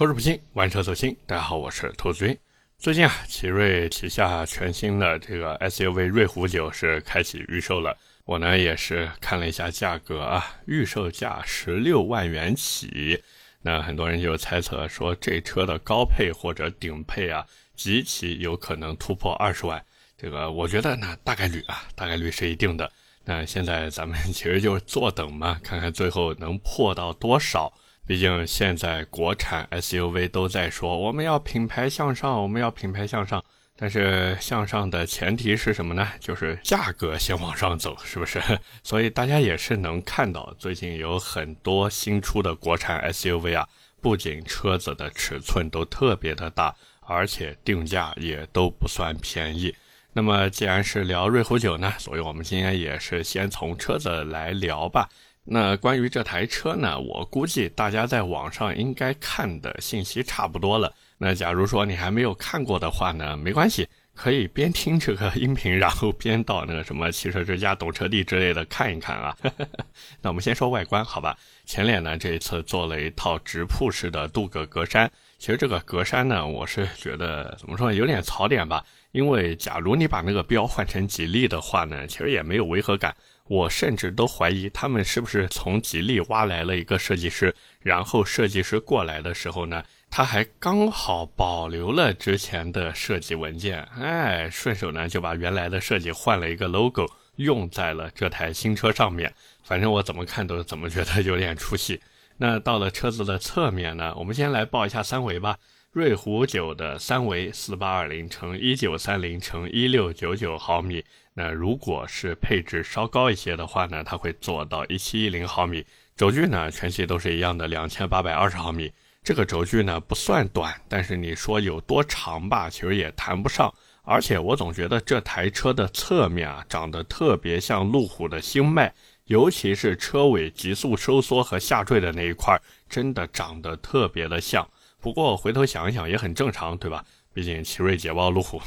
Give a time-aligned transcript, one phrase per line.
[0.00, 1.14] 投资不轻，玩车走心。
[1.26, 2.38] 大家好，我是投资君。
[2.78, 7.94] 最近啊，奇瑞旗下全新的这个 SUV 瑞虎9是开启预售了。
[8.24, 13.22] 我呢也是看了一下价格啊，预售价十六万元起。
[13.60, 17.44] 那很多人就猜测说，这车的高配或者顶配啊，
[17.76, 19.84] 极其有可能突破二十万。
[20.16, 22.90] 这个我觉得呢，大概率啊，大概率是一定的。
[23.22, 27.70] 那现在咱们其实就是坐等嘛，看看最后能破到多少。
[28.10, 33.40] 毕竟现在国产 SUV 都在说我们要品牌向上，我们要品牌向上，
[33.76, 36.08] 但是向上的前提是什么呢？
[36.18, 38.42] 就是价格先往上走，是不是？
[38.82, 43.68] 所以大家也是能看到，最近有很多新出的国产 SUV 啊，
[44.00, 49.72] 不仅车子的尺寸都特别的大，而且定价也都不算便宜。
[50.12, 55.08] 那么既然是聊瑞虎9呢，所以我们今天也是先从车子来聊吧。
[55.44, 60.92] 那关于这台车呢，我估计大家在网上应该看的信息差不多了。
[61.18, 69.36] 那假如说你还没有看过的话呢，没关系，可以边听这个音频，然后边到那个什么汽车之家、懂车帝之类的看一看啊。
[70.22, 71.36] 那我们先说外观，好吧？
[71.64, 75.08] 前脸呢，这一次做了一套直瀑式的镀铬格栅。
[75.38, 78.84] 其实这个格栅呢，我是觉得怎么说，有点槽点吧。
[79.12, 83.14] 因为假如你把那个标换成吉利的话呢，其实也没有违和感。
[83.50, 99.34] 我甚至都怀疑他们是不是从吉利挖来了一个设计师，然后设计师过来的时候呢，他还刚好保留了之前的设计文件，哎，顺手呢就把原来的设计换了一个 logo 用在了这台新车上面。
[99.64, 102.00] 反正我怎么看都怎么觉得有点出戏。
[102.36, 105.58] 那到了车子的侧面呢，我们先来报一下三围吧。
[105.90, 111.04] 瑞虎9的三围四八二零乘一九三零乘一六九九毫米。
[111.42, 115.82] 那如果是配置稍高一些的话呢，它会做到一七一零毫米。
[116.14, 118.92] 轴距呢，全系都是一样的两千八百二十毫米。
[119.24, 123.72] 这个轴距呢不算短，但是你说有多长吧，其实也谈不上。
[124.02, 128.92] 而且我总觉得这台车的侧面啊，长得特别像路虎的星脉，
[129.24, 134.68] 尤其是车尾急速收缩和下坠的那一块，真的长得特别的像。
[135.00, 137.02] 不过回头想一想也很正常，对吧？
[137.32, 138.60] 毕竟奇瑞捷豹路虎，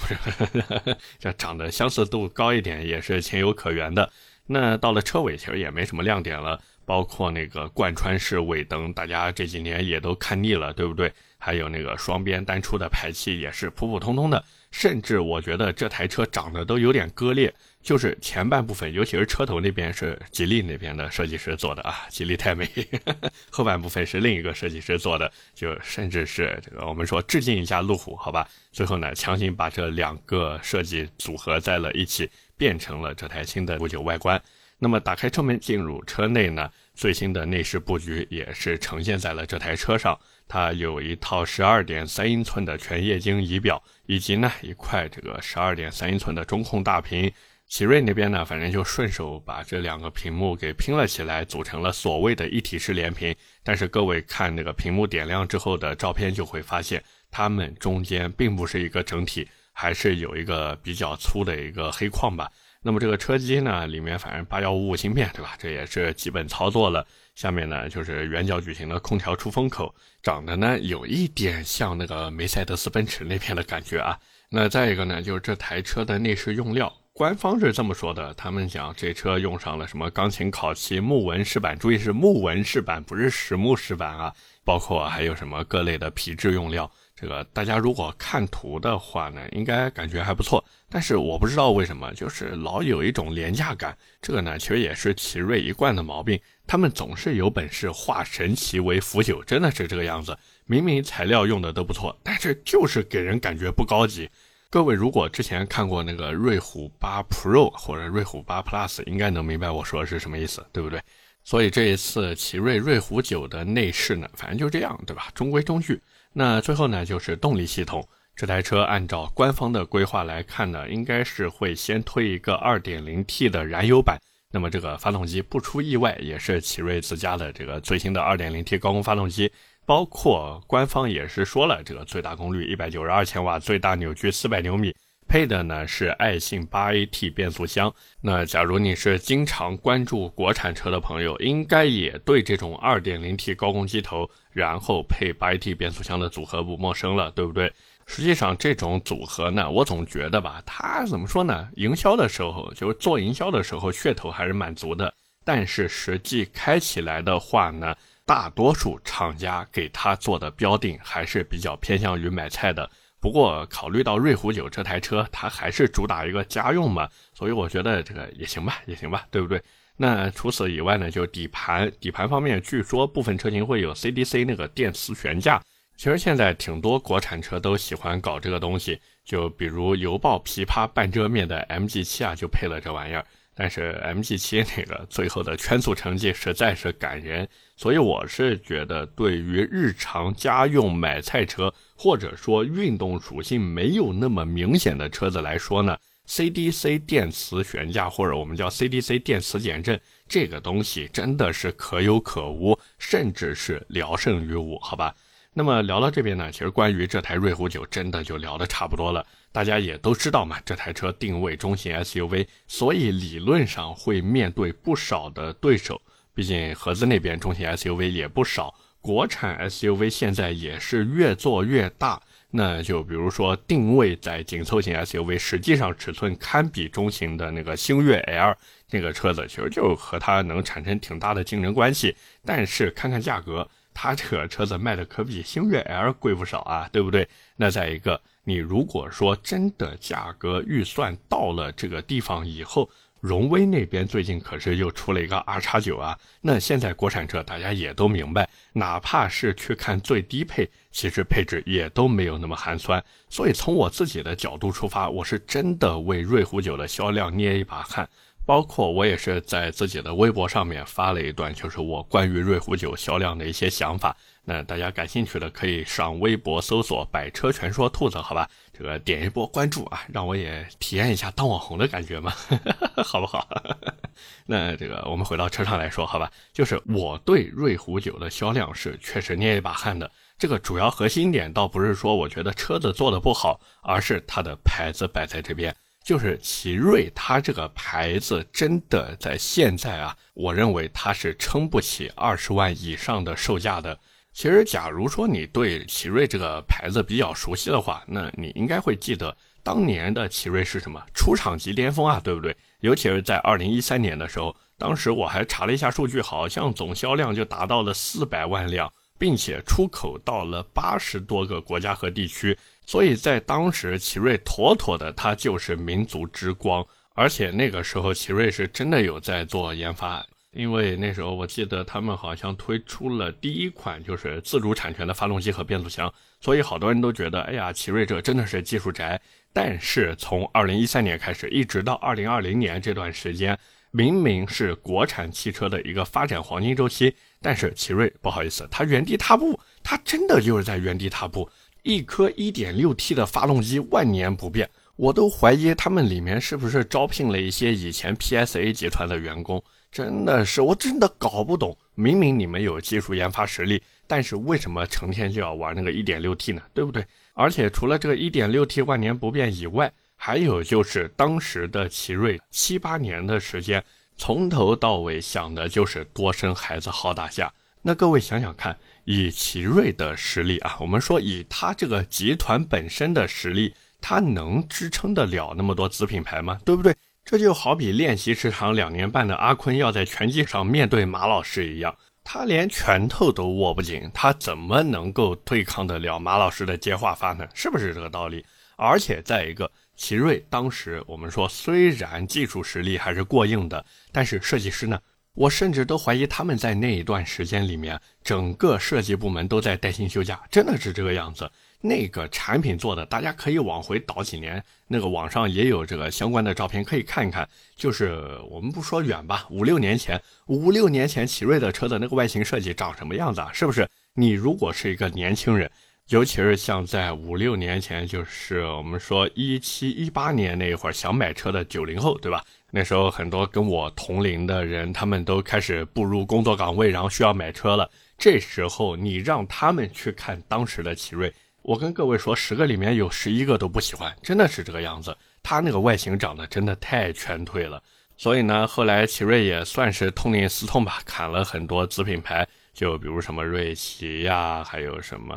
[1.19, 4.09] 这长得相似度高一点也是情有可原的。
[4.45, 11.11] 那到了车尾，其实也没什么亮点了，包括那个贯穿式尾灯，大家这几年也都看腻了，对不对？
[11.37, 17.53] 还有那个双边单出的排气也是普普通通的，甚至我觉得这台车长得都有点割裂。
[17.83, 22.65] 就是前半部分，尤其是车头那边是吉利那边的设计师做的啊，吉利太美。
[23.51, 28.47] 后半部分是另一个设计师做的，就甚至是这个我们说致敬一下路虎，好吧？
[28.71, 34.41] 最后呢，强行把这两个设计组合在了一起，变成了这台新的五九外观。
[34.79, 40.17] 那么打开车门进入车内呢，最新的内饰布局也是呈现在了这台车上。
[40.47, 47.31] 它有一套十二点三英寸的全液晶仪表，以及呢一块这个十二点三英寸的中控大屏。
[47.73, 53.35] 奇瑞那边呢，反正就顺手把这两个屏幕给拼了起来，组成了所谓的一体式连屏。
[53.63, 62.47] 但是各位看那个屏幕点亮之后的照片，就会发现它们中间并不是一个整体，还是有一个比较粗的一个黑框吧。
[62.83, 65.55] 那么这个车机呢，里面反正八幺五五芯片，对吧？
[65.57, 67.03] 这也是基本操作了。
[67.33, 69.91] 下面呢就是圆角矩形的空调出风口，
[70.21, 74.15] 长得呢有一点像那个梅赛德斯奔驰那边的感觉啊。
[74.49, 76.93] 那再一个呢，就是这台车的内饰用料。
[77.15, 84.33] 官方是这么说的，他们讲这车用上了什么钢琴烤漆、木纹饰板，注意是木纹饰板，不是实木饰板啊。
[84.65, 90.63] 包括还有什么各类的皮质用料，这个大家如果看图的话呢，应该感觉还不错。
[90.89, 93.95] 但是我不知道为什么，就是老有一种廉价感。
[94.19, 100.35] 这个呢，其实也是奇瑞一贯的毛病，他们总是有本事化神奇为腐朽，真的是这个样子。
[100.65, 104.27] 明明材料用的都不错，但是就是给人感觉不高级。
[104.73, 110.99] 各位如果之前看过那个瑞虎八 Pro 或者瑞虎八 Plus，应该能明白我说的是什么意思，对不对？
[111.43, 115.27] 所以这一次奇瑞瑞虎9的内饰呢，反正就这样，对吧？
[115.35, 116.01] 中规中矩。
[116.33, 118.03] 那最后呢，就是动力系统。
[118.35, 124.17] 这台车按照官方的规划来看呢，应该是会先推一个 2.0T 的燃油版。
[124.49, 129.51] 那么这个发动机不出意外，也是奇瑞自家的这个最新的 2.0T 高功发动机。
[129.85, 134.95] 包括官方也是说了，这个最大功率一百九十二千瓦，最大扭矩四百牛米，
[135.27, 137.93] 配的呢是爱信八 AT 变速箱。
[138.21, 147.71] 那假如你是经常关注国产车的朋友，应该也对这种二点零 T 高功机头，然后配八 AT 变速箱的组合不陌生了，对不对？
[148.05, 151.67] 实际上这种组合呢，我总觉得吧，它怎么说呢？
[151.75, 155.13] 营销的时候，就是做营销的时候，噱头还是蛮足的。
[155.45, 157.93] 但是实际开起来的话呢？
[158.25, 162.89] 大多数厂家给它做的标定还是比较偏向于买菜的。
[163.19, 169.61] 不过考虑到瑞虎九这台车，它还是主打一个家用嘛，所以我觉得这个也行吧，也行吧，对不对？
[169.95, 175.61] 那除此以外呢，就底盘，底盘方面，据说部分车型会有 CDC 那个电磁悬架。
[175.95, 183.23] 其实现在挺多国产车都喜欢搞这个东西，就比如油爆琵琶半遮面的 MG7 啊，就配了这玩意儿。
[183.55, 187.47] 但是 MG7 那个最后的圈速成绩实在是感人，
[187.83, 199.99] 所以我是觉得，对于日常家用买菜车，或者说运动属性没有那么明显的车子来说呢，CDC 电磁悬架或者我们叫 CDC 电磁减震
[200.29, 205.13] 这个东西真的是可有可无，甚至是聊胜于无，好吧？
[205.53, 209.27] 那么聊到这边呢，其实关于这台瑞虎9真的就聊得差不多了。
[209.51, 216.01] 大家也都知道嘛，这台车定位中型 SUV，所以理论上会面对不少的对手。
[216.33, 222.21] 毕竟合资那边中型 SUV 也不少，国产 SUV 现在也是越做越大。
[222.51, 228.55] 那就比如说定位在紧凑型 SUV，实际上尺寸堪比中型的那个星越 L
[228.91, 232.15] 那个车子，其实就和它能产生挺大的竞争关系。
[232.45, 233.69] 但是看看价格。
[233.95, 237.29] 它这个车子卖的可比星越 L 贵不少啊，对不对？
[237.57, 242.89] 那再一个，你如果说真的价格预算到了这个地方以后，
[243.23, 246.19] 荣威那边最近可是又出了一个 R 叉九啊。
[246.41, 253.01] 那现在国产车大家也都明白，哪怕是去看最低配，其实配置也都没有那么寒酸。
[253.29, 258.09] 所以从我自己的角度出发，我是真的为瑞虎九的销量捏一把汗。
[258.45, 264.13] 包括我也是在自己的微博上面发了一段，就是我关于瑞虎九销量的一些想法。
[264.45, 268.49] 那大家感兴趣的可以上微博搜索“百车全说兔子”，好吧？
[268.73, 272.33] 这个点一波关注啊，让我也体验一下当网红的感觉嘛，
[273.05, 273.47] 好不好？
[274.45, 276.29] 那这个我们回到车上来说，好吧？
[276.51, 280.11] 就是我对瑞虎九的销量是确实捏一把汗的。
[280.37, 285.73] 这个主要核心点倒不是说我觉得车子做的不好，而是它的牌子摆在这边。
[286.03, 293.97] 就是奇瑞，它这个牌子真的在现在啊，我认为它是撑不起二十万以上的售价的。
[294.33, 302.55] 其实，假如说你对奇瑞这个牌子比较熟悉的话，那你应该会记得当年的奇瑞是什么出厂即巅峰啊，对不对？
[302.79, 308.91] 尤其是在二零一三年的时候，当时我还查了一下数据，好像总销量就达到了四百万辆。
[309.19, 316.85] 并且出口到了八十多个国家和地区，所以在当时，奇瑞妥妥的它就是民族之光。
[317.13, 329.19] 而且那个时候，奇瑞是真的有在做研发，因为那时候我记得他们好像推出了第一款就是自主产权的发动机和变速箱，所以好多人都觉得，哎呀，奇瑞这真的是技术宅。
[329.51, 333.57] 但是从二零一三年开始，一直到二零二零年这段时间。
[333.95, 341.47] 明明是国产汽车的一个发展黄金周期，但是奇瑞不好意思，它原地踏步，它真的就是在原地踏步。
[341.83, 349.63] 一颗 1.6T 的发动机万年不变，我都怀疑他们里面是不是招聘了一些以前 PSA 集团的员工。
[349.93, 351.77] 真的是，我真的搞不懂。
[351.93, 356.63] 明明你们有技术研发实力，但是为什么成天就要玩那个 1.6T 呢？
[356.73, 357.05] 对不对？
[357.35, 363.83] 而且除了这个 1.6T 万年不变以外，还有就是当时的奇瑞七八年的时间，
[364.17, 367.53] 从头到尾想的就是多生孩子好打架。
[367.83, 376.59] 那各位想想看，以奇瑞的实力啊，我们说以他这个集团本身的实力，他能支撑得了那么多子品牌吗？
[376.65, 376.95] 对不对？
[377.25, 387.47] 这就好比练习时长两年半的阿坤要在拳击上面对马老师一样，他连拳头都握不紧，他怎么能够对抗得了马老师的接话法呢？
[387.53, 388.45] 是不是这个道理？
[388.75, 389.71] 而且再一个。
[389.95, 394.99] 奇瑞当时我们说，虽然技术实力还是过硬的，但是设计师呢，
[395.35, 401.49] 我甚至都怀疑他们在那一段时间里面，整个设计部门都在带薪休假，真的是这个样子。
[401.85, 407.47] 那个产品做的，大家可以往回倒几年，那个网上也有这个相关的照片可以看一看。
[407.75, 408.17] 就是
[408.49, 413.51] 我们不说远吧，五六年前，五六年前奇瑞的车的那个外形设计长什么样子啊？
[413.51, 413.85] 是不是？
[414.13, 415.69] 你如果是一个年轻人。
[416.09, 422.43] 尤其是像在五六年前，就是我们说一七一八年那会儿想买车的九零后，对吧？
[422.71, 427.89] 那时候很多跟我同龄的人，他们都开始步入工作岗位，然后需要买车了。
[428.17, 431.33] 这时候你让他们去看当时的奇瑞，
[431.63, 435.15] 我跟各位说，十个里面有十一个都不喜欢，真的是这个样子。
[435.41, 437.81] 它那个外形长得真的太劝退了。
[438.17, 442.45] 所以呢，后来奇瑞也算是痛定思痛吧，砍了很多子品牌。
[442.73, 445.35] 就比如什么瑞奇呀，还有什么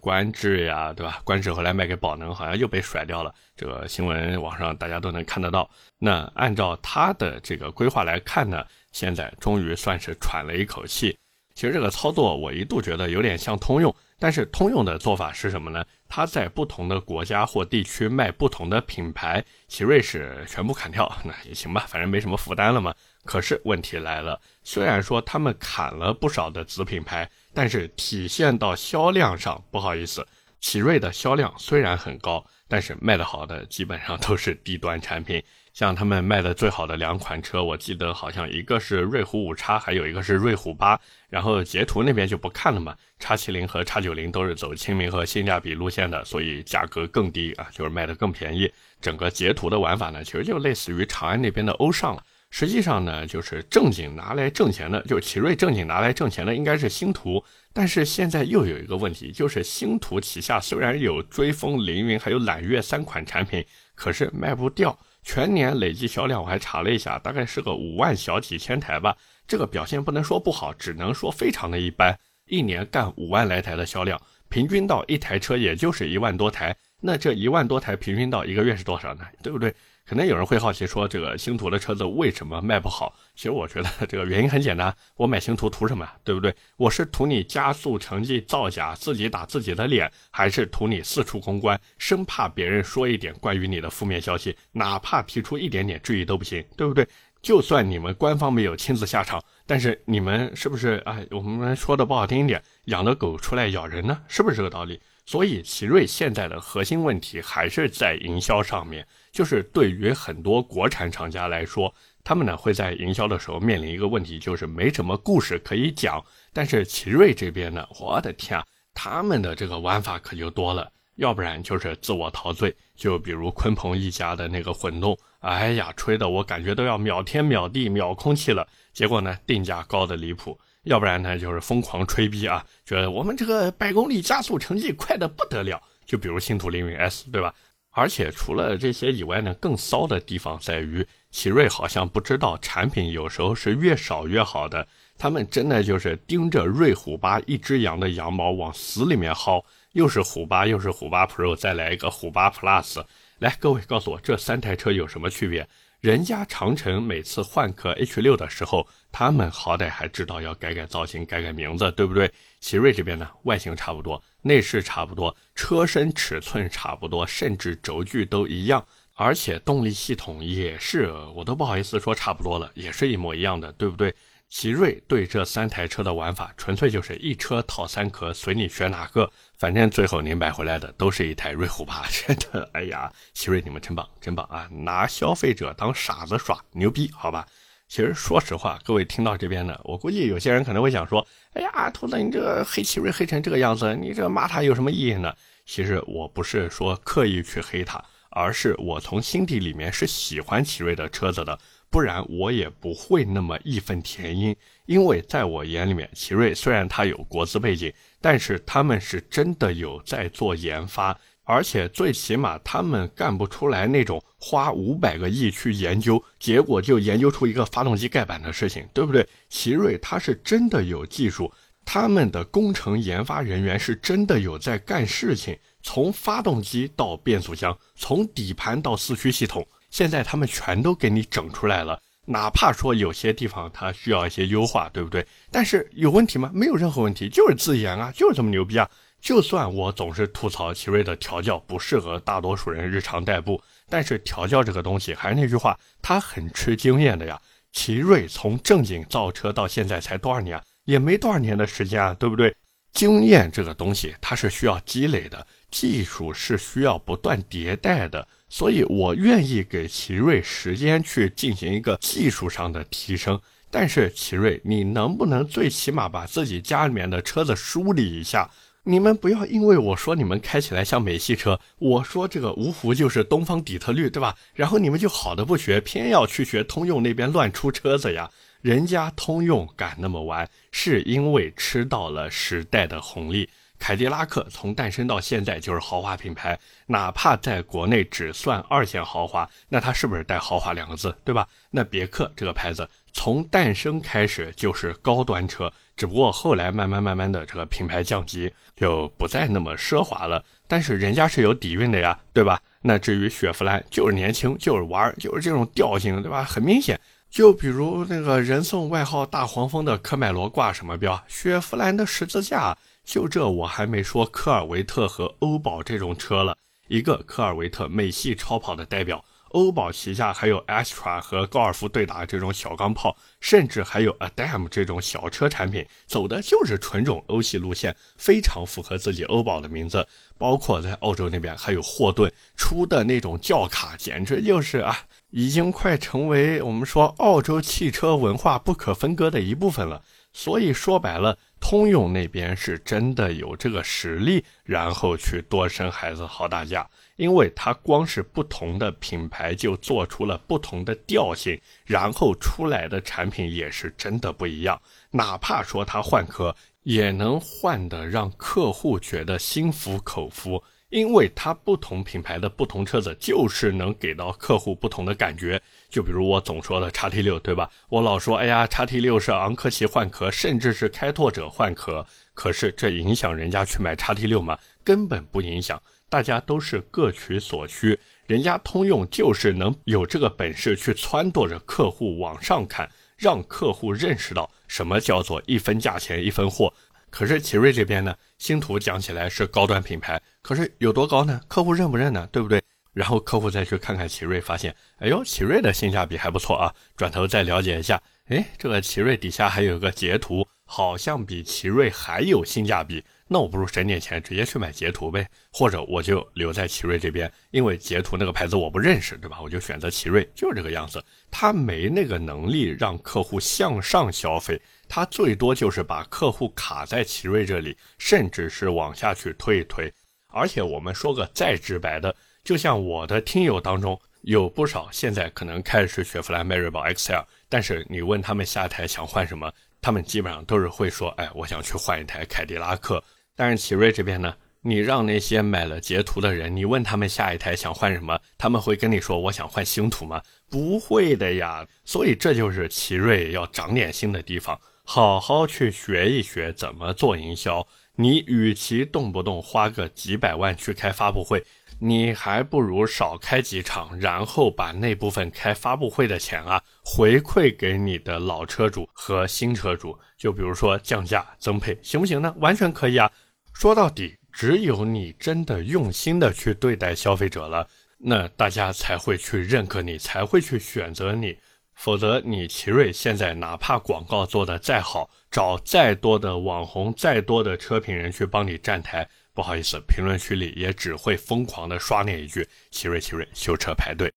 [0.00, 1.20] 观致呀，对吧？
[1.22, 3.34] 观致后来卖给宝能，好像又被甩掉了。
[3.54, 5.68] 这个新闻网上大家都能看得到。
[5.98, 11.18] 那按照他的这个规划来看呢，现在终于算是喘了一口气。
[11.54, 15.84] 其实这个操作我一度觉得有点像通用，但是通用的做法是什么呢？
[16.08, 22.94] 它在不同的国家或地区卖不同的品牌，奇瑞是全部砍掉，那也行吧，反正没什么负担了嘛。
[23.24, 30.26] 可是问题来了，虽然说他们砍了不少的子品牌，但是体现到销量上，不好意思，
[30.60, 35.42] 奇瑞的销量虽然很高，但是卖得好的基本上都是低端产品。
[35.78, 40.98] 像他们卖的最好的两款车，我记得好像一个是瑞虎五叉，还有一个是瑞虎八。
[41.28, 48.68] 然后捷途那边就不看了嘛，叉七零和叉九零都是走亲民和性价比路线的，所以价格更低啊，就是卖的更便宜。
[49.00, 52.24] 整个截图的玩法呢，其实就类似于长安那边的欧尚了。
[52.50, 57.40] 实际上呢，就是正经拿来挣钱的，就奇瑞正经拿来挣钱的应该是星途。
[57.72, 64.98] 但是现在又有一个问题，就是星途旗下虽然有追风、凌云还有揽月三款产品，可是卖不掉。
[65.22, 69.16] 全年累计销量我还查了一下，大概是个五万小几千台吧。
[69.46, 72.18] 这个表现不能说不好，只能说非常的一般。
[72.46, 76.74] 一年干五万来台的销量，平均到一台车也就是一万多台。
[77.00, 79.24] 那这一万多台平均到一个月是多少呢？
[79.42, 79.74] 对不对？
[80.08, 83.14] 可能有人会好奇说，这个星途的车子为什么卖不好？
[83.34, 86.08] 其实我觉得这个原因很简单，我买星途图什么？
[86.24, 86.54] 对不对？
[86.78, 97.06] 我是图你加速成绩造假，自己打自己的脸，还是图你四处公关，生怕别人说一点关于你的负面消息，哪怕提出一点点质疑都不行，对不对？
[97.42, 101.18] 就算你们官方没有亲自下场，但是你们是不是啊？
[101.30, 104.22] 我们说的不好听一点，养的狗出来咬人呢？
[104.26, 104.98] 是不是这个道理？
[105.26, 109.06] 所以，奇瑞现在的核心问题还是在营销上面。
[109.32, 111.92] 就是对于很多国产厂家来说，
[112.24, 116.22] 他们呢会在营销的时候面临一个问题，就是没什么故事可以讲。
[116.52, 120.90] 但是奇瑞这边呢，我的天啊，他们的这个玩法可就多了。
[121.16, 128.64] 要不然就是自我陶醉，就比如鲲鹏一家的那个混动，哎呀，吹的我感觉都要秒天秒地秒空气了。
[128.92, 130.56] 结果呢，定价高的离谱。
[130.84, 135.82] 要不然呢，就是疯狂吹逼啊，觉得我们这个百公里加速成绩快的不得了。
[136.06, 137.52] 就比如星途凌云 S，对吧？
[137.98, 144.86] 而且除了这些以外呢，更骚的地方在于，奇瑞好像不知道产品有时候是越少越好的。
[145.18, 149.64] 他们真的就是盯着瑞虎八一只羊的羊毛往死里面薅，
[149.94, 153.02] 又是虎八，又是虎八 Pro，再来一个虎八 Plus。
[153.40, 155.68] 来，各位告诉我，这三台车有什么区别？
[156.00, 162.30] 人家长城每次换壳 H 六的时候，他们好歹还知道要改改造型、改改名字，对不对？
[162.60, 174.14] 奇瑞这边呢，外形差不多，内饰差不多，车身尺寸差不多，甚至轴距都一样，而且动力系统也是，我都不好意思说差不多了，也是一模一样的，对不对？
[174.48, 182.02] 奇瑞对这三台车的玩法，纯粹就是一车套三壳，随你选哪个，反正最后你买回来的都是一台瑞虎八。
[182.08, 184.66] 真的，哎呀，奇瑞你们真棒，真棒啊！
[184.70, 187.46] 拿消费者当傻子耍，牛逼，好吧？
[187.88, 195.32] 其实说实话，各位听到这边呢，我估计有些人可能会想说，哎呀，兔子，你这个黑奇瑞黑成这个样子，你这骂他有什么意义呢？
[195.64, 201.58] 其实我不是说刻意去黑他，而是我从心底里面是喜欢奇瑞的车子的。
[201.90, 204.54] 不然我也不会那么义愤填膺，
[204.84, 207.90] 因为在我眼里面，奇瑞虽然它有国资背景，
[208.20, 211.18] 但是他们是真的有在做研发，
[211.48, 219.26] 而且最起码他们干不出来那种花五百个亿去研究，结果就研究出一个发动机盖板的事情，对不对？
[219.48, 221.50] 奇瑞它是真的有技术，
[221.86, 229.66] 他们的工程研发人员是真的有在干事情，从发动机到变速箱，从底盘到四驱系统。
[229.90, 235.26] 现在他们全都给你整出来了，哪怕说有些地方它需要一些优化，对不对？
[235.50, 236.50] 但是有问题吗？
[236.52, 238.86] 没有任何问题，就是自研啊，就是这么牛逼啊！
[239.20, 247.40] 就算我总是吐槽奇瑞的调教不适合大多数人日常代步，但是调教这个东西还是那句话，它很吃经验的呀。
[247.72, 250.60] 奇瑞从正经造车到现在才多少年？
[250.84, 252.54] 也没多少年的时间啊，对不对？
[252.92, 258.26] 经验这个东西它是需要积累的，技术是需要不断迭代的。
[258.48, 263.38] 所以，我愿意给奇瑞时间去进行一个技术上的提升。
[263.70, 268.50] 但是，奇瑞，你能不能最起码把自己家里面的车子梳理一下？
[268.88, 274.34] 你们不要因为我说你们开起来像美系车，我说这个芜湖就是东方底特律，对吧？
[274.54, 278.30] 然后你们就好的不学，偏要去学通用那边乱出车子呀？
[278.62, 283.50] 人家通用敢那么玩，是因为吃到了时代的红利。
[283.78, 291.46] 凯迪拉克从诞生到现在就是豪华品牌，哪怕在国内只算二线豪华，那它是不是带豪华两个字，对吧？
[291.70, 300.44] 那别克这个牌子从诞生开始就是高端车，只不过后来慢慢慢慢的这个品牌降级，就不再那么奢华了。
[300.66, 302.60] 但是人家是有底蕴的呀，对吧？
[302.82, 306.44] 那至于雪佛兰，就是年轻，就是玩，就是这种调性，对吧？
[306.44, 306.98] 很明显。
[307.30, 311.22] 就比如那个人送外号“大黄蜂”的科迈罗挂什么标？
[311.28, 312.76] 雪佛兰的十字架。
[313.04, 316.56] 就这我还没说科尔维特和欧宝这种车了，
[316.88, 319.24] 一个科尔维特美系超跑的代表。
[319.50, 330.06] 欧宝旗下还有 Astra 和高尔夫对打这种小钢炮，甚至还有 Adam 这种小车产品，走的就是纯种欧系路线，非常符合自己欧宝的名字。
[330.36, 334.96] 包括在澳洲那边还有霍顿出的那种轿卡，简直就是啊，
[335.30, 340.02] 已经快成为我们说澳洲汽车文化不可分割的一部分了。
[340.32, 346.88] 所以说白了，通用那边是真的有这个实力，然后去多生孩子好打架。
[347.18, 354.80] 因为它光是不同的品牌就做出了不同的调性，然后出来的产品也是真的不一样。
[355.10, 360.62] 哪怕说它换壳，也能换的让客户觉得心服口服。
[360.90, 365.60] 因为它不同品牌的不同车子，就是能给到客户不同的感觉。
[365.90, 367.68] 就比如我总说的叉 T 六，对吧？
[367.90, 372.06] 我老说，哎呀，叉 T 六是昂科旗换壳，甚至是开拓者换壳。
[372.32, 374.58] 可是这影响人家去买叉 T 六吗？
[374.82, 375.82] 根本不影响。
[376.08, 386.72] 大家都是各取所需，人家通用就是能有这个本事去撺掇着客户往上看，让客户认识到什么叫做一分价钱一分货。
[387.10, 391.40] 可是奇瑞这边呢，星途讲起来是高端品牌，可是有多高呢？
[391.48, 392.28] 客户认不认呢？
[392.30, 392.62] 对不对？
[392.92, 396.74] 然后客户再去看看奇瑞，发现，哎呦，奇瑞的性价比还不错啊。
[396.96, 403.02] 转头再了解一下，哎，这个奇瑞底下还有个捷途，好像比奇瑞还有性价比。
[403.26, 409.38] 那我不如省点钱，直接去买捷途呗，或者我就留在奇瑞这边，因为捷途那个牌子我不认识，对吧？
[409.42, 411.02] 我就选择奇瑞，就是这个样子。
[411.30, 419.92] 他没那个能力让客户向上消费，他最多就是把客户卡在奇瑞这里，甚至是往下去推一推。
[420.28, 429.52] 而且我们说个再直白的，就像我的听友当中有不少现在可能开的是雪佛兰迈锐宝 XL，但是你问他们下台想换什么，
[429.88, 433.02] 他们基本上都是会说，哎，我想去换一台凯迪拉克。
[433.34, 440.22] 但是奇瑞这边呢，你让那些买了捷途的人，你问他们下一台想换什么，他们会跟你说我想换星途吗？
[440.50, 441.66] 不会的呀。
[441.86, 447.68] 所以这就是奇瑞要长点心的地方，好好去学一学怎么做营销。
[447.96, 451.44] 你与其动不动花个几百万去开发布会，
[451.78, 459.94] 你还不如少开几场，然后把那部分开发布会的钱啊回馈给你的老车主和新车主。
[460.16, 462.34] 就比如说降价增配，行不行呢？
[462.38, 463.10] 完全可以啊。
[463.52, 471.36] 说到底，只有你真的用心的去对待消费者了，那大家才会去认可你，才会去选择你。
[471.78, 484.12] 否则，你奇瑞现在哪怕广告做得再好，找再多的网红、再多的车评人去帮你站台，不好意思，评论区里也只会疯狂的刷那一句“奇瑞奇瑞修车排队”。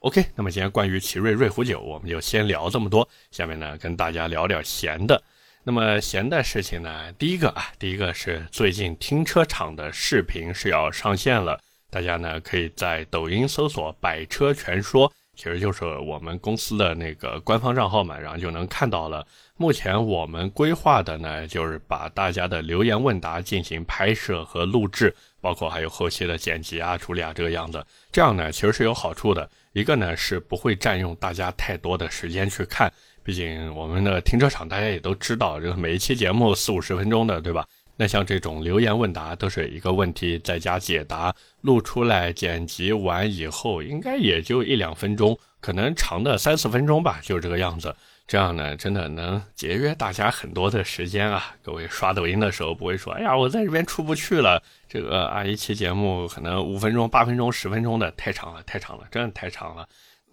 [0.00, 3.08] OK，那么今天关于奇瑞瑞虎九，我们就先聊这么多。
[3.30, 5.22] 下面呢，跟大家聊点闲的。
[5.62, 7.12] 那么闲的事情呢？
[7.12, 19.26] 第一个啊，第一个是最近停车场的视频是要上线了，大家呢可以在抖音搜索“百车全说”，其实就是我们公司的那个官方账号嘛，然后就能看到了。
[19.56, 27.84] 目前我们规划的呢，就是把大家的留言问答进行拍摄和录制，包括还有后期的剪辑啊、处理啊这个样子。
[28.10, 29.48] 这样呢，其实是有好处的。
[29.72, 32.92] 一个呢是不会占用大家太多的时间去看。
[33.22, 37.66] 毕竟我们的停车场大家也都知道，这个每一期节目四五十分钟的，对吧？
[37.96, 47.94] 那像这种留言问答都是一个问题再加解答，录出来剪辑完以后，应该也就一两分钟，可能长的三四分钟吧，就这个样子。
[48.26, 51.54] 这样呢，真的能节约大家很多的时间啊！
[51.62, 54.62] 各位刷抖音的时候不会说，哎呀，我在这边出不去了。
[54.88, 59.86] 这个啊，一期节目可能五分钟、八分钟、十分钟的太长了，太长了，真的太长了。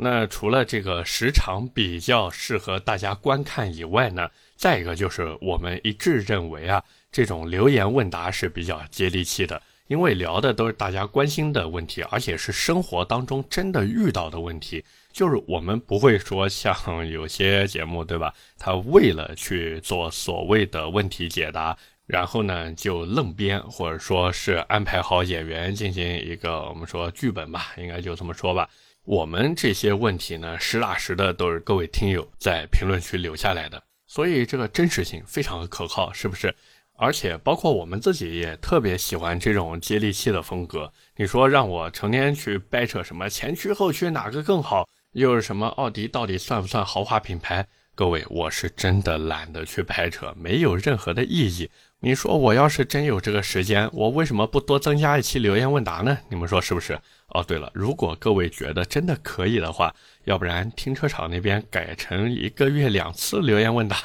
[0.03, 14.83] 那除了这个时长比较适合大家观看以外呢，再一个就是我们一致认为啊，这种留言问答是比较接地气的，因为聊的都是大家关心的问题，而且是生活当中真的遇到的问题。
[15.13, 16.75] 就是我们不会说像
[17.07, 18.33] 有些节目，对吧？
[18.57, 28.67] 他为了去做所谓的问题解答，然后呢就愣编，或者说是安排好演员进行一个我们说剧本吧，应该就这么说吧。
[29.03, 36.53] 我们这些问题呢，实打实的都是各位听友在评论区留下来的，所以这个真实性非常的可靠，是不是？
[36.97, 40.93] 而且包括我们自己也特别喜欢这种接地气的风格。
[41.15, 47.67] 你说让我成天去掰扯什么前驱后驱哪个更好，又是什么奥迪到底算不算豪华品牌？
[47.95, 51.69] 各位，我是真的懒得去掰扯，没有任何的意义。
[52.03, 56.17] 你说我要是真有这个时间，我为什么不多增加一期留言问答呢？
[56.29, 56.99] 你们说是不是？
[57.27, 63.95] 哦，对了，如果各位觉得真的可以的话，要不然停车场那边改成一个月两次留言问答，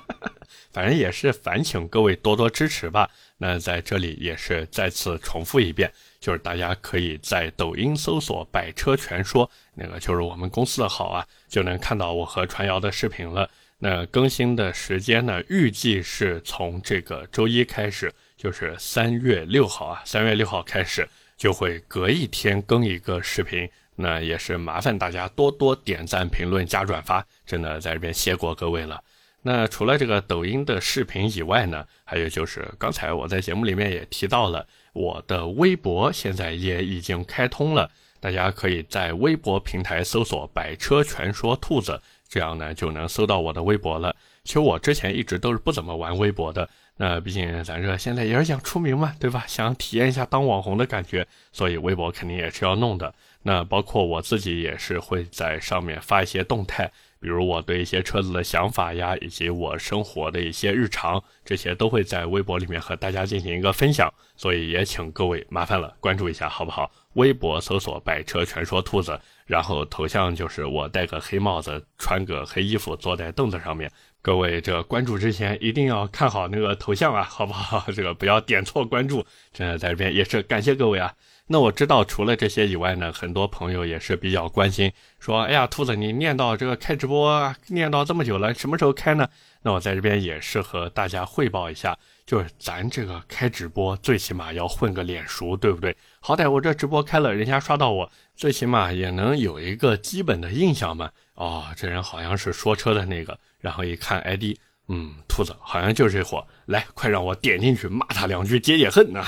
[0.72, 3.10] 反正也是烦请各位多多支持吧。
[3.36, 13.50] 那在这里也是再次重复一遍，就是大家可以在抖音搜索“百车全说”，那个就是我们公司的号啊，就能看到我和传谣的视频了。
[13.78, 15.42] 那更新的时间呢？
[15.48, 23.68] 预计是从这个周一开始，就是三月六号啊，三月六号开始就会隔一天更一个视频。
[23.96, 29.02] 那也是麻烦大家多多点赞、评论、加转发，真的在这边谢过各位了。
[29.42, 42.00] 那除了这个抖音的视频以外呢，还有就是刚才我在节目里面也提到了，我的微博现在也已经开通了，大家可以在微博平台搜索“百车全说兔子”。
[42.28, 44.14] 这样呢就能搜到我的微博了。
[44.44, 49.44] 其实我之前一直都是不怎么玩微博的，那毕竟咱这现在也是想出名嘛，对吧？
[49.48, 53.12] 想体验一下当网红的感觉，所以微博肯定也是要弄的。
[53.42, 64.12] 那包括我自己也是会在上面发一些动态，比如我对一些车子的想法呀，以及我生活的一些日常，这些都会在微博里面和大家进行一个分享。
[64.36, 66.90] 所以也请各位麻烦了，关注一下好不好？
[67.14, 69.18] 微博搜索“百车全说兔子”。
[69.46, 73.90] 然后头像就是我戴个黑帽子，穿个黑衣服，坐在凳子上面。
[74.20, 77.84] 各位这关注之前一定要看好那个头像啊，好不好？
[77.92, 79.24] 这个不要点错关注。
[79.52, 81.14] 真的在这边也是感谢各位啊。
[81.46, 89.28] 那我知道除了这些以外呢，很多朋友也是比较关心，说哎呀，兔子你念叨这个开直播念叨这么久了，什么时候开呢？
[89.66, 91.98] 那我在这边也是和大家汇报一下。
[92.24, 95.96] 就是咱这个开直播，最起码要混个脸熟，对不对？
[96.20, 101.10] 好歹我这直播开了，人家刷到我，最起码也能有一个基本的印象嘛。
[101.34, 109.24] 哦，这人好像是说车的那个，然后一看 ID，嗯，兔子好像就是这货，来，快让我点进去骂他两句解解恨呐。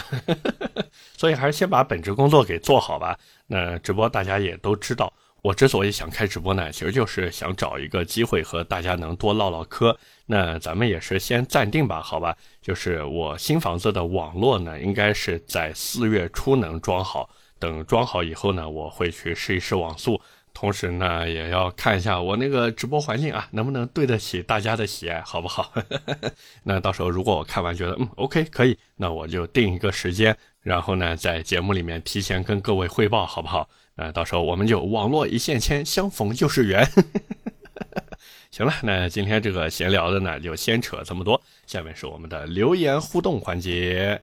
[1.18, 3.18] 所以还是先把本职工作给做好吧。
[3.48, 5.12] 那直播大家也都知道。
[5.42, 9.96] 我之所以想开直播呢，其实就是想找一个机会和大家能多唠唠嗑。
[10.26, 12.36] 那咱们也是先暂定吧，好吧？
[12.60, 17.30] 就是我新房子的网络呢，应该是在四月初能装好。
[17.60, 20.20] 等装好以后呢，我会去试一试网速，
[20.54, 25.72] 同时呢，也要看一下我那个直播环境啊，能不能对得起大家的喜爱，好不好？
[26.62, 33.68] 那到时候如果我看完觉得嗯 OK 可以，那我就定一个时间，然后呢，在节目里面提前跟各位汇报，好不好？
[33.98, 36.88] 那到时候我们就网络一线牵，相逢就是缘。
[38.52, 41.40] 行了，那今天这个闲聊的呢，就先扯这么多。
[41.66, 44.22] 下面是我们的留言互动环节。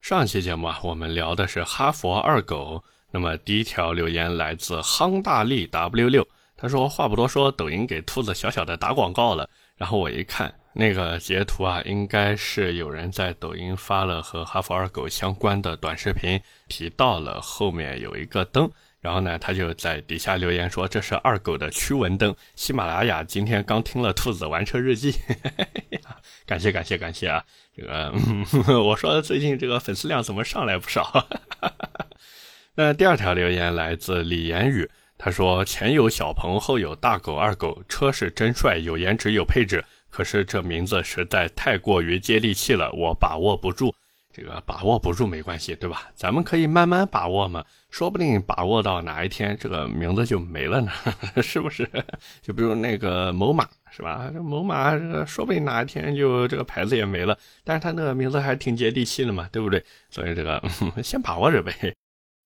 [0.00, 2.82] 上期节目啊，我们聊的是哈佛二狗。
[3.12, 9.48] 那么第一条留言来自夯大力 W 六，他说话不多说，抖音给兔子小小的打广告了。
[9.76, 18.68] 然后我一看那个截图啊，应该是有人在抖音发了和哈佛二狗相关的短视频，提到了后面有一个灯。
[19.04, 25.14] 然后呢，他就在底下留言说：“这是二狗的驱蚊灯。”喜马拉雅今天刚听了兔子玩车日记，
[26.46, 27.44] 感谢感谢感谢啊！
[27.76, 28.14] 这个
[28.82, 31.28] 我说最近这个粉丝量怎么上来不少？
[32.76, 43.94] 那第二条留言来自李言语，他说：“前有小鹏，后有大狗二狗，车是真帅，有颜值有配置，可是这名字实在太过于接地气了，我把握不住。”
[44.36, 46.08] 这个把握不住没关系，对吧？
[46.16, 50.90] 咱们可以慢慢把握嘛，说不定把握到哪一天这个名字就没了呢，
[51.40, 51.88] 是不是？
[52.42, 54.28] 就比如那个某马，是吧？
[54.34, 59.80] 这某马，说不定哪一天就这个牌子也没了，但是他那个名字还挺接地气的嘛，对不对？
[60.10, 60.60] 所以这个
[61.04, 61.72] 先把握着呗。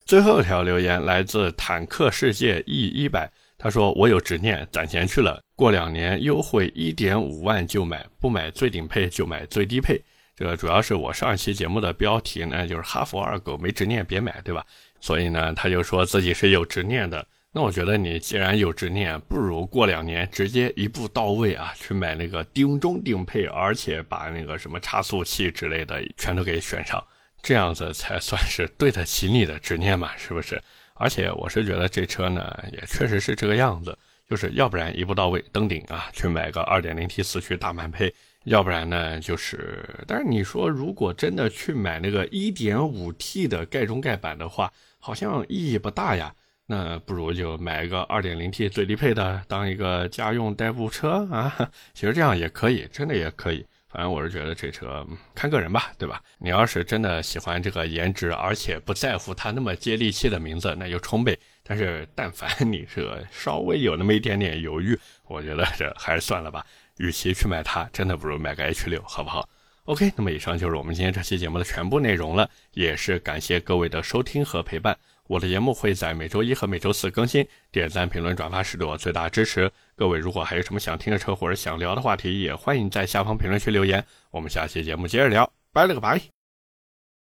[0.04, 9.98] 最后一条留言来自坦克世界 E 一百，他说我有执念，攒钱去了，过两年优惠一点五万就买，不买最顶配就买最低配。
[10.37, 14.64] 这个主要是我上一期节目的标题呢，就是哈佛二狗没执念别买，对吧？
[15.00, 17.26] 所以呢，他就说自己是有执念的。
[17.50, 27.02] 那我觉得你既然有执念，不如过两年直接一步到位啊，去买那个顶中顶配，而且把那个什么差速器之类的全都给选上，
[27.42, 30.62] 这样子才算是对得起你的执念嘛，是不是？
[30.94, 33.96] 而且我是觉得这车呢，也确实是这个样子，
[34.28, 38.12] 就是要不然一步到位登顶啊，去买个 2.0T 四驱大满配。
[38.48, 46.34] 要不然呢，就是，但是你说如果真的去买那个 1.5T 的盖中盖版的话，好像意义不大呀。
[46.70, 51.70] 那不如就买一个 2.0T 最低配的，当一个家用代步车啊。
[51.94, 53.64] 其实这样也可以，真的也可以。
[53.88, 56.22] 反正我是觉得这车看个人吧，对吧？
[56.38, 61.38] 你要是真的喜欢这个颜值，而且不在乎它那么接地气的名字，那就冲呗。
[61.62, 66.66] 但是但凡你是稍微有那么一点点犹豫，我觉得这还是算了吧。
[66.98, 69.48] 与其去买它，真的不如买个 H 六，好不好
[69.84, 74.96] OK，那么以上就是我们今天这期节目的全部内容了，也是感谢各位的收听和陪伴。
[75.26, 79.70] 我的节目会在每周一和每周四更新，点赞、评论、转发是对我最大的支持。
[79.96, 84.04] 各位如果还有什么想听的车或者想聊的话题，也欢迎在下方评论区留言。
[84.30, 86.38] 我们下期节目接着聊，拜了个拜。